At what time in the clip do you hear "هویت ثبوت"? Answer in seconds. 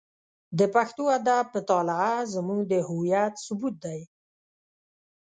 2.87-3.75